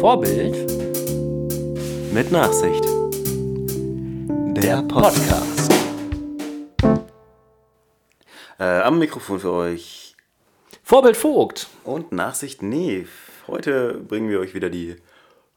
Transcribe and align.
Vorbild 0.00 0.54
Mit 2.12 2.30
Nachsicht. 2.30 2.84
Der 4.56 4.82
Podcast. 4.82 5.72
Äh, 8.60 8.82
am 8.82 9.00
Mikrofon 9.00 9.40
für 9.40 9.50
euch. 9.50 10.14
Vorbild 10.84 11.16
Vogt. 11.16 11.66
Und 11.82 12.12
Nachsicht 12.12 12.62
Neve. 12.62 13.08
Heute 13.48 13.94
bringen 13.94 14.28
wir 14.28 14.38
euch 14.38 14.54
wieder 14.54 14.70
die 14.70 14.94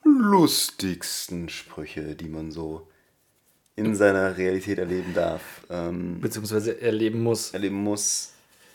lustigsten 0.04 1.48
Sprüche, 1.50 2.16
die 2.16 2.28
man 2.28 2.52
so 2.52 2.88
in 3.76 3.96
seiner 3.96 4.38
Realität 4.38 4.80
erleben 4.80 5.14
darf, 5.14 5.42
ähm, 5.70 6.20
Beziehungsweise 6.20 6.82
erleben 6.82 7.22
muss. 7.22 7.52
erleben 7.52 7.84
muss. 7.84 8.34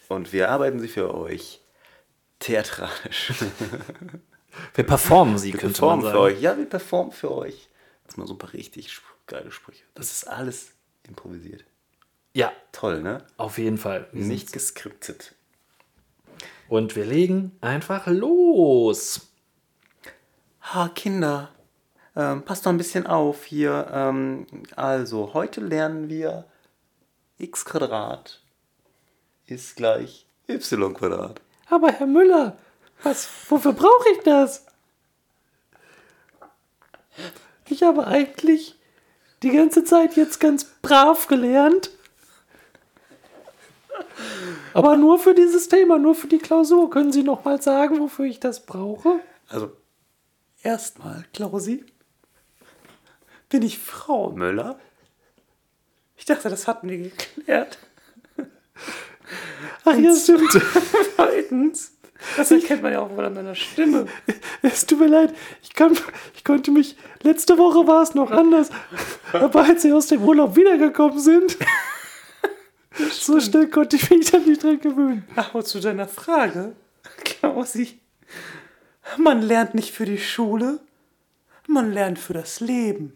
Und 0.09 0.33
wir 0.33 0.51
arbeiten 0.51 0.79
sie 0.79 0.87
für 0.87 1.13
euch 1.13 1.61
theatralisch. 2.39 3.33
Wir 4.75 4.85
performen 4.85 5.37
sie, 5.37 5.53
Wir 5.53 5.61
könnte 5.61 5.83
man 5.83 6.01
performen 6.01 6.05
für 6.05 6.11
sagen. 6.13 6.19
euch. 6.37 6.41
Ja, 6.41 6.57
wir 6.57 6.65
performen 6.67 7.13
für 7.13 7.31
euch. 7.31 7.69
Das 8.05 8.15
sind 8.15 8.23
mal 8.23 8.27
so 8.27 8.35
ein 8.35 8.39
paar 8.39 8.55
richtig 8.55 8.99
geile 9.27 9.51
Sprüche. 9.51 9.85
Das 9.95 10.11
ist 10.11 10.27
alles 10.27 10.73
improvisiert. 11.07 11.65
Ja, 12.33 12.53
Toll, 12.73 13.03
ne? 13.03 13.27
auf 13.37 13.59
jeden 13.59 13.77
Fall. 13.77 14.09
Wir 14.13 14.25
Nicht 14.25 14.53
geskriptet. 14.55 15.35
Und 16.69 16.97
wir 16.97 17.05
legen 17.05 17.53
einfach 17.61 18.07
los. 18.07 19.29
Ha, 20.63 20.89
Kinder, 20.89 21.51
ähm, 22.17 22.43
passt 22.43 22.65
doch 22.65 22.71
ein 22.71 22.79
bisschen 22.79 23.07
auf 23.07 23.45
hier. 23.45 23.89
Ähm, 23.93 24.47
also, 24.75 25.35
heute 25.35 25.61
lernen 25.61 26.09
wir 26.09 26.47
x 27.39 27.65
Quadrat 27.67 28.43
ist 29.47 29.77
gleich 29.77 30.27
y 30.49 30.95
Quadrat. 30.95 31.41
Aber 31.69 31.93
Herr 31.93 32.07
Müller, 32.07 32.57
was, 33.03 33.29
wofür 33.49 33.73
brauche 33.73 34.09
ich 34.13 34.21
das? 34.25 34.67
Ich 37.69 37.83
habe 37.83 38.07
eigentlich 38.07 38.79
die 39.43 39.51
ganze 39.51 39.85
Zeit 39.85 40.17
jetzt 40.17 40.41
ganz 40.41 40.65
brav 40.83 41.27
gelernt. 41.27 41.91
Aber 44.73 44.97
nur 44.97 45.19
für 45.19 45.35
dieses 45.35 45.69
Thema, 45.69 45.99
nur 45.99 46.15
für 46.15 46.29
die 46.29 46.39
Klausur. 46.39 46.91
Können 46.91 47.13
Sie 47.13 47.23
noch 47.23 47.45
mal 47.45 47.61
sagen, 47.61 47.99
wofür 47.99 48.27
ich 48.27 48.41
das 48.41 48.65
brauche? 48.65 49.21
Also, 49.49 49.73
erstmal, 50.63 51.25
Klausi, 51.33 51.85
bin 53.49 53.63
ich 53.63 53.79
Frau 53.79 54.31
Müller? 54.31 54.79
Ich 56.17 56.25
dachte, 56.25 56.49
das 56.49 56.67
hatten 56.67 56.89
wir 56.89 56.99
geklärt. 56.99 57.79
Ach 59.85 59.97
ja, 59.97 60.15
stimmt. 60.15 60.53
Zweitens, 61.47 61.93
das 62.37 62.51
erkennt 62.51 62.83
man 62.83 62.93
ja 62.93 63.01
auch 63.01 63.11
wohl 63.11 63.25
an 63.25 63.35
meiner 63.35 63.55
Stimme. 63.55 64.07
Es 64.63 64.87
tut 64.87 65.01
mir 65.01 65.07
leid, 65.07 65.35
ich, 65.63 65.75
kann, 65.75 65.97
ich 66.35 66.45
konnte 66.45 66.71
mich. 66.71 66.97
Letzte 67.23 67.59
Woche 67.59 67.87
war 67.87 68.03
es 68.03 68.15
noch 68.15 68.31
anders. 68.31 68.71
Aber 69.33 69.65
als 69.65 69.83
Sie 69.83 69.93
aus 69.93 70.09
dem 70.09 70.23
Urlaub 70.23 70.57
wiedergekommen 70.57 71.19
sind, 71.19 71.57
so 73.11 73.39
schnell 73.41 73.69
konnte 73.69 73.97
ich 73.97 74.11
mich 74.11 74.31
dann 74.31 74.45
nicht 74.45 74.63
dran 74.63 74.81
gewöhnen. 74.81 75.25
Aber 75.37 75.65
zu 75.65 75.81
deiner 75.81 76.09
Frage, 76.09 76.75
Klausi, 77.25 78.01
man 79.19 79.43
lernt 79.43 79.75
nicht 79.75 79.93
für 79.93 80.07
die 80.07 80.19
Schule, 80.19 80.81
man 81.69 81.93
lernt 81.93 82.19
für 82.19 82.33
das 82.33 82.61
Leben. 82.61 83.13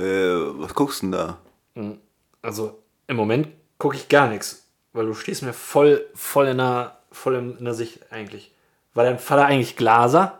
Äh, 0.00 0.58
was 0.58 0.74
guckst 0.74 1.02
du 1.02 1.10
denn 1.10 1.12
da? 1.12 1.38
Also 2.40 2.82
im 3.06 3.16
Moment 3.16 3.48
gucke 3.76 3.96
ich 3.96 4.08
gar 4.08 4.28
nichts, 4.28 4.66
weil 4.94 5.04
du 5.04 5.12
stehst 5.12 5.42
mir 5.42 5.52
voll, 5.52 6.06
voll 6.14 6.46
in 6.46 6.56
der, 6.56 7.00
voll 7.12 7.34
in 7.34 7.62
der 7.62 7.74
Sicht 7.74 8.10
eigentlich. 8.10 8.54
War 8.94 9.04
dein 9.04 9.18
Vater 9.18 9.44
eigentlich 9.44 9.76
Glaser? 9.76 10.38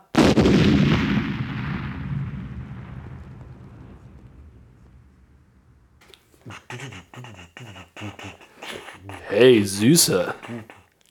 Hey, 9.28 9.62
Süße. 9.62 10.34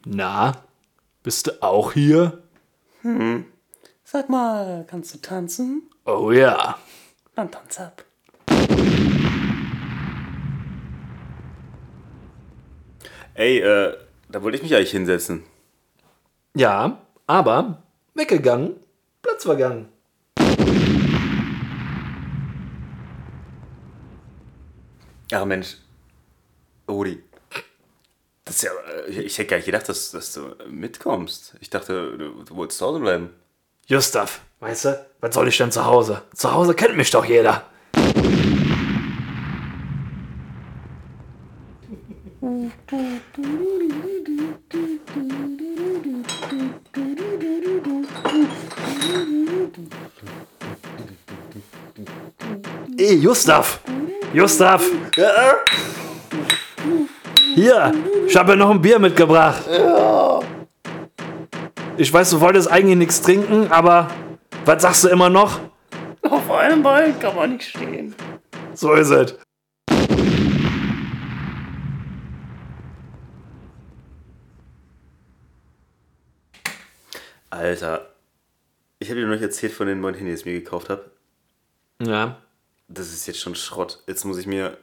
Na, 0.06 0.64
bist 1.22 1.46
du 1.46 1.62
auch 1.62 1.94
hier? 1.94 2.42
Sag 4.04 4.28
mal, 4.30 4.88
kannst 4.90 5.14
du 5.14 5.20
tanzen? 5.20 5.84
Oh 6.06 6.32
ja. 6.32 6.80
Dann 7.36 7.52
tanz 7.52 7.80
ab. 7.80 8.04
Ey, 13.40 13.60
äh, 13.60 13.96
da 14.28 14.44
wollte 14.44 14.58
ich 14.58 14.64
mich 14.64 14.76
eigentlich 14.76 14.92
hinsetzen. 14.92 15.46
Ja, 16.56 17.02
aber 17.26 17.82
weggegangen, 18.14 18.76
Platz 19.22 19.44
vergangen. 19.44 19.88
Ach 25.32 25.46
Mensch, 25.46 25.78
Rudi. 26.90 27.24
Das 28.44 28.58
ist 28.58 28.64
ja, 28.64 28.72
äh, 29.08 29.22
ich 29.22 29.38
hätte 29.38 29.52
gar 29.52 29.56
nicht 29.56 29.68
gedacht, 29.68 29.88
dass, 29.88 30.12
dass 30.12 30.34
du 30.34 30.54
mitkommst. 30.70 31.56
Ich 31.62 31.70
dachte, 31.70 32.18
du, 32.18 32.44
du 32.44 32.56
wolltest 32.58 32.80
zu 32.80 32.88
Hause 32.88 33.00
bleiben. 33.00 33.30
Gustav, 33.88 34.42
weißt 34.60 34.84
du, 34.84 35.06
was 35.22 35.34
soll 35.34 35.48
ich 35.48 35.56
denn 35.56 35.72
zu 35.72 35.86
Hause? 35.86 36.24
Zu 36.36 36.52
Hause 36.52 36.74
kennt 36.74 36.98
mich 36.98 37.12
doch 37.12 37.24
jeder. 37.24 37.69
Ey, 42.42 42.72
Gustav! 53.22 53.82
Gustav! 54.34 54.82
Hier, 57.56 57.94
ich 58.26 58.38
habe 58.38 58.56
noch 58.56 58.70
ein 58.70 58.82
Bier 58.82 59.00
mitgebracht. 59.00 59.64
Ich 61.98 62.14
weiß, 62.14 62.30
du 62.30 62.40
wolltest 62.40 62.72
eigentlich 62.72 62.98
nichts 62.98 63.22
trinken, 63.22 63.68
aber 63.70 64.08
was 64.64 64.82
sagst 64.82 65.04
du 65.04 65.10
immer 65.10 65.30
noch? 65.30 65.60
Auf 66.22 66.50
einem 66.52 66.84
Bein 66.84 67.20
kann 67.20 67.36
man 67.36 67.54
nicht 67.54 67.70
stehen. 67.70 68.16
So 68.74 68.94
ist 68.94 69.10
es. 69.10 69.49
Alter, 77.50 78.14
ich 79.00 79.10
habe 79.10 79.20
dir 79.20 79.26
noch 79.26 79.34
nicht 79.34 79.42
erzählt 79.42 79.74
von 79.74 79.88
den 79.88 80.02
neuen 80.02 80.16
Handys, 80.16 80.44
die 80.44 80.50
ich 80.50 80.56
mir 80.56 80.62
gekauft 80.62 80.90
habe. 80.90 81.10
Ja. 82.02 82.42
Das 82.88 83.12
ist 83.12 83.28
jetzt 83.28 83.40
schon 83.40 83.56
Schrott. 83.56 84.04
Jetzt 84.08 84.26
muss 84.26 84.38
ich 84.38 84.48
mir, 84.48 84.78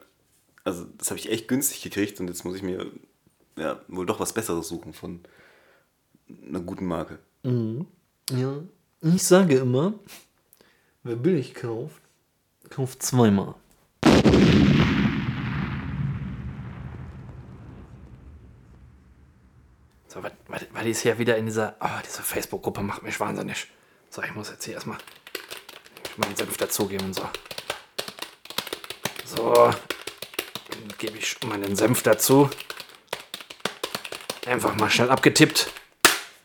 also 0.63 0.85
das 0.97 1.09
habe 1.09 1.19
ich 1.19 1.29
echt 1.31 1.47
günstig 1.47 1.81
gekriegt 1.81 2.19
und 2.19 2.27
jetzt 2.27 2.43
muss 2.45 2.55
ich 2.55 2.63
mir 2.63 2.91
ja 3.57 3.81
wohl 3.87 4.05
doch 4.05 4.19
was 4.19 4.33
Besseres 4.33 4.67
suchen 4.67 4.93
von 4.93 5.21
einer 6.47 6.59
guten 6.59 6.85
Marke. 6.85 7.19
Ja. 7.43 8.63
Ich 9.01 9.23
sage 9.23 9.57
immer, 9.57 9.93
wer 11.03 11.15
billig 11.15 11.53
kauft, 11.53 12.01
kauft 12.69 13.01
zweimal. 13.01 13.55
So, 20.17 20.23
was, 20.23 20.65
was 20.71 20.85
ist 20.85 21.01
hier 21.01 21.19
wieder 21.19 21.37
in 21.37 21.45
dieser, 21.45 21.75
oh, 21.79 22.01
diese 22.03 22.23
Facebook-Gruppe 22.23 22.81
macht 22.81 23.03
mich 23.03 23.19
wahnsinnig. 23.19 23.67
So, 24.09 24.23
ich 24.23 24.33
muss 24.33 24.49
jetzt 24.49 24.65
hier 24.65 24.73
erstmal 24.73 24.97
meinen 26.15 26.35
Senf 26.35 26.57
dazugeben 26.57 27.05
und 27.05 27.13
so. 27.13 27.29
So, 29.25 29.53
dann 29.53 30.97
gebe 30.97 31.19
ich 31.19 31.37
meinen 31.45 31.75
Senf 31.75 32.01
dazu. 32.01 32.49
Einfach 34.47 34.75
mal 34.77 34.89
schnell 34.89 35.11
abgetippt. 35.11 35.69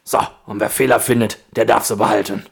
So, 0.05 0.19
und 0.45 0.61
wer 0.61 0.69
Fehler 0.69 1.01
findet, 1.01 1.39
der 1.53 1.65
darf 1.65 1.87
sie 1.87 1.97
behalten. 1.97 2.45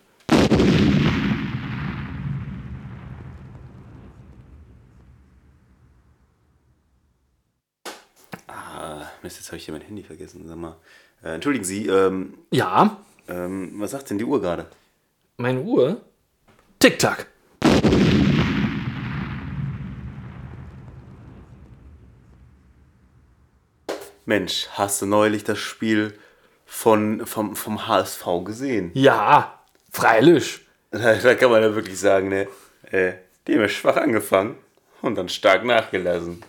Mist, 9.23 9.37
jetzt 9.39 9.49
habe 9.49 9.57
ich 9.59 9.65
hier 9.65 9.73
mein 9.75 9.83
Handy 9.83 10.03
vergessen. 10.03 10.47
Sag 10.47 10.57
mal. 10.57 10.77
Äh, 11.23 11.35
entschuldigen 11.35 11.65
Sie, 11.65 11.87
ähm, 11.87 12.35
Ja, 12.51 12.99
ähm, 13.29 13.73
was 13.77 13.91
sagt 13.93 14.11
denn 14.11 14.19
die 14.19 14.25
Uhr 14.25 14.41
gerade? 14.41 14.67
meine 15.37 15.63
Uhr. 15.63 15.99
Tick-Tack. 16.81 17.27
Mensch, 24.27 24.69
hast 24.73 25.03
du 25.03 25.07
neulich 25.07 25.45
das 25.45 25.59
Spiel 25.59 26.15
von, 26.67 27.27
vom, 27.27 27.57
vom 27.57 27.87
HSV 27.89 28.25
gesehen? 28.45 28.91
Ja, 28.95 29.59
freilich. 29.91 30.61
Da, 30.91 31.15
da 31.23 31.35
kann 31.35 31.51
man 31.51 31.63
ja 31.63 31.75
wirklich 31.75 31.99
sagen, 31.99 32.29
ne? 32.29 32.47
Äh, 32.91 33.13
Die 33.47 33.55
haben 33.55 33.63
ja 33.63 33.69
schwach 33.69 33.97
angefangen 33.97 34.57
und 35.03 35.17
dann 35.17 35.29
stark 35.29 35.65
nachgelassen. 35.65 36.43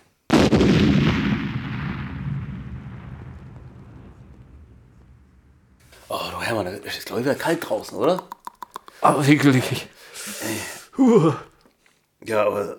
Hermann, 6.51 6.67
es 6.83 6.97
ist 6.97 7.05
glaube 7.05 7.21
ich 7.21 7.25
wieder 7.25 7.35
kalt 7.35 7.67
draußen, 7.67 7.97
oder? 7.97 8.23
Aber 8.99 9.25
wirklich. 9.25 9.87
Puh. 10.91 11.33
Ja, 12.25 12.45
aber 12.45 12.75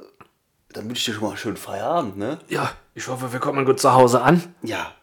dann 0.69 0.84
wünsche 0.88 1.00
ich 1.00 1.04
dir 1.06 1.12
schon 1.14 1.22
mal 1.22 1.28
einen 1.30 1.38
schönen 1.38 1.56
Feierabend, 1.56 2.19
ne? 2.19 2.38
Ja, 2.48 2.70
ich 2.94 3.08
hoffe, 3.08 3.32
wir 3.32 3.40
kommen 3.40 3.64
gut 3.64 3.80
zu 3.80 3.94
Hause 3.94 4.20
an. 4.20 4.54
Ja. 4.62 4.94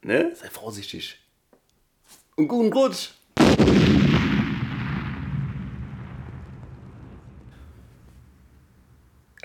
Ne? 0.00 0.34
Sei 0.34 0.48
vorsichtig. 0.48 1.20
Und 2.36 2.48
guten 2.48 2.72
Rutsch. 2.72 3.10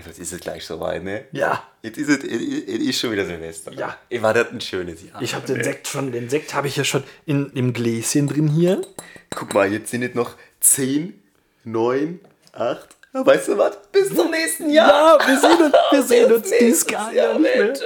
Jetzt 0.06 0.20
ist 0.20 0.34
es 0.34 0.40
gleich 0.42 0.66
soweit, 0.66 1.04
ne? 1.04 1.26
Ja. 1.32 1.64
Jetzt 1.82 1.98
ist 1.98 2.10
es, 2.10 2.24
es 2.24 2.80
ist 2.80 3.00
schon 3.00 3.12
wieder 3.12 3.26
Silvester. 3.26 3.72
Ja. 3.74 3.98
War 4.22 4.34
das 4.34 4.52
ein 4.52 4.62
schönes 4.62 5.02
Jahr. 5.04 5.22
Ich 5.22 5.34
habe 5.34 5.46
den 5.46 5.64
Sekt 5.64 5.88
schon, 5.88 6.12
den 6.12 6.30
Sekt 6.30 6.54
habe 6.54 6.68
ich 6.68 6.76
ja 6.76 6.84
schon 6.84 7.04
in 7.26 7.54
dem 7.54 7.74
Gläschen 7.74 8.28
drin 8.28 8.48
hier. 8.48 8.82
Guck 9.30 9.54
mal, 9.54 9.72
jetzt 9.72 9.92
sind 9.92 10.04
es 10.04 10.14
noch 10.14 10.36
10, 10.60 11.22
9, 11.64 12.20
8. 12.52 12.98
Weißt 13.14 13.48
du 13.48 13.58
was? 13.58 13.78
Bis 13.92 14.14
zum 14.14 14.32
nächsten 14.32 14.70
Jahr. 14.72 15.20
Ja, 15.20 15.28
wir 15.28 15.40
sehen 15.40 15.62
uns, 15.64 15.74
wir 15.92 16.04
sehen 16.04 16.34
uns 16.34 16.50
Bis 16.50 16.60
dieses 16.60 16.90
Jahr 16.90 17.40
nicht 17.40 17.56
mehr. 17.56 17.66
Mensch. 17.66 17.80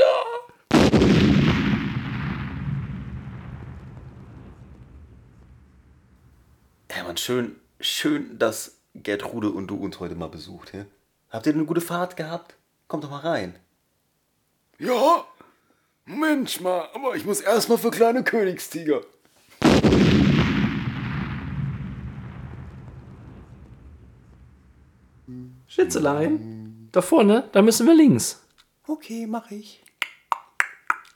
Hermann, 6.89 7.17
schön, 7.17 7.55
schön, 7.79 8.39
dass 8.39 8.77
Gertrude 8.95 9.49
und 9.49 9.67
du 9.67 9.75
uns 9.75 9.99
heute 9.99 10.15
mal 10.15 10.29
besucht. 10.29 10.73
Ja? 10.73 10.85
Habt 11.29 11.45
ihr 11.45 11.53
eine 11.53 11.65
gute 11.65 11.81
Fahrt 11.81 12.15
gehabt? 12.15 12.55
Kommt 12.87 13.03
doch 13.03 13.09
mal 13.09 13.19
rein. 13.19 13.55
Ja, 14.79 15.25
Mensch 16.05 16.61
mal, 16.61 16.87
aber 16.93 17.15
ich 17.15 17.25
muss 17.25 17.41
erstmal 17.41 17.77
für 17.77 17.91
kleine 17.91 18.23
Königstiger. 18.23 19.01
Schätzelein, 25.67 26.87
da 26.93 27.01
vorne, 27.01 27.49
da 27.51 27.61
müssen 27.61 27.85
wir 27.85 27.93
links. 27.93 28.41
Okay, 28.87 29.27
mach 29.27 29.51
ich. 29.51 29.83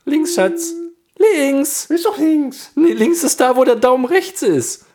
Links, 0.04 0.36
Schatz. 0.36 0.74
Links. 1.18 1.86
Ist 1.86 2.06
doch 2.06 2.18
links. 2.18 2.72
Nee, 2.76 2.92
links 2.92 3.24
ist 3.24 3.40
da, 3.40 3.56
wo 3.56 3.64
der 3.64 3.78
Daumen 3.78 4.04
rechts 4.04 4.42
ist. 4.42 4.86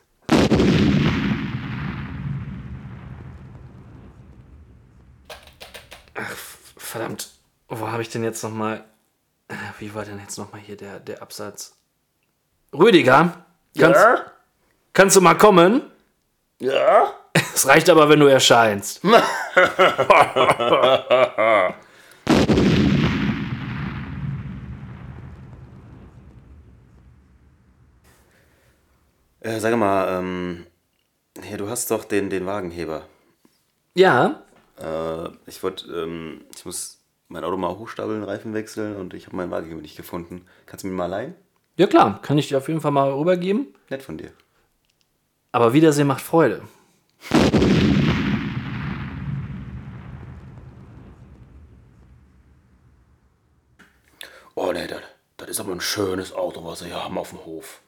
Ach, 6.16 6.36
verdammt. 6.76 7.30
Wo 7.68 7.88
habe 7.88 8.02
ich 8.02 8.08
denn 8.08 8.24
jetzt 8.24 8.42
nochmal. 8.42 8.84
Wie 9.78 9.94
war 9.94 10.04
denn 10.04 10.18
jetzt 10.20 10.38
nochmal 10.38 10.60
hier 10.60 10.76
der, 10.76 10.98
der 11.00 11.22
Absatz? 11.22 11.76
Rüdiger, 12.72 13.44
kannst, 13.78 14.00
Ja? 14.00 14.24
kannst 14.92 15.16
du 15.16 15.20
mal 15.20 15.34
kommen? 15.34 15.82
Ja? 16.58 17.12
Es 17.54 17.66
reicht 17.66 17.88
aber, 17.90 18.08
wenn 18.08 18.20
du 18.20 18.26
erscheinst. 18.26 19.00
Äh, 29.40 29.60
sag 29.60 29.76
mal, 29.76 30.18
ähm, 30.18 30.66
hier, 31.42 31.58
du 31.58 31.68
hast 31.68 31.90
doch 31.90 32.04
den, 32.04 32.30
den 32.30 32.46
Wagenheber. 32.46 33.06
Ja, 33.94 34.42
Äh, 34.78 35.28
ich 35.46 35.62
wollte, 35.62 35.86
ähm, 35.92 36.42
ich 36.54 36.64
muss 36.64 37.00
mein 37.28 37.44
Auto 37.44 37.56
mal 37.56 37.76
hochstapeln, 37.76 38.22
Reifen 38.22 38.54
wechseln 38.54 38.96
und 38.96 39.14
ich 39.14 39.26
habe 39.26 39.36
meinen 39.36 39.50
Wagenheber 39.50 39.80
nicht 39.80 39.96
gefunden. 39.96 40.46
Kannst 40.66 40.84
du 40.84 40.88
mir 40.88 40.94
mal 40.94 41.06
leihen? 41.06 41.34
ja 41.78 41.86
klar, 41.86 42.20
kann 42.22 42.38
ich 42.38 42.48
dir 42.48 42.58
auf 42.58 42.68
jeden 42.68 42.80
Fall 42.80 42.92
mal 42.92 43.12
rübergeben. 43.12 43.74
Nett 43.90 44.02
von 44.02 44.16
dir. 44.16 44.30
Aber 45.52 45.72
Wiedersehen 45.72 46.06
macht 46.06 46.22
Freude. 46.22 46.62
Oh 54.54 54.72
ne, 54.72 54.86
das, 54.86 55.00
das 55.36 55.48
ist 55.50 55.60
aber 55.60 55.72
ein 55.72 55.80
schönes 55.80 56.32
Auto, 56.32 56.64
was 56.64 56.78
sie 56.78 56.86
hier 56.86 57.02
haben 57.02 57.18
auf 57.18 57.30
dem 57.30 57.44
Hof. 57.44 57.80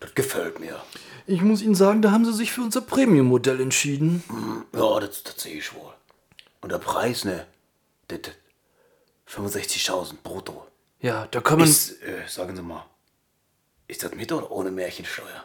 Das 0.00 0.14
gefällt 0.14 0.58
mir. 0.58 0.80
Ich 1.26 1.42
muss 1.42 1.62
Ihnen 1.62 1.74
sagen, 1.74 2.02
da 2.02 2.10
haben 2.10 2.24
Sie 2.24 2.32
sich 2.32 2.50
für 2.50 2.62
unser 2.62 2.80
Premium-Modell 2.80 3.60
entschieden. 3.60 4.24
Ja, 4.74 4.98
das, 4.98 5.22
das 5.22 5.40
sehe 5.40 5.58
ich 5.58 5.74
wohl. 5.74 5.92
Und 6.60 6.72
der 6.72 6.78
Preis, 6.78 7.24
ne? 7.24 7.46
Das, 8.08 8.20
das 8.22 8.34
65.000 9.28 10.14
brutto. 10.22 10.66
Ja, 11.00 11.26
da 11.30 11.40
wir. 11.60 11.64
Ist, 11.64 12.02
äh, 12.02 12.26
sagen 12.26 12.54
Sie 12.54 12.62
mal, 12.62 12.84
ist 13.86 14.02
das 14.02 14.14
mit 14.14 14.30
oder 14.32 14.50
ohne 14.50 14.70
Märchensteuer? 14.70 15.44